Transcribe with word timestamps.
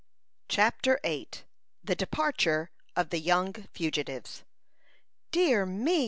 CHAPTER 0.49 0.99
VIII. 1.03 1.29
THE 1.83 1.93
DEPARTURE 1.95 2.71
OF 2.95 3.09
THE 3.11 3.19
YOUNG 3.19 3.67
FUGITIVES. 3.71 4.43
"Dear 5.31 5.63
me!" 5.67 5.99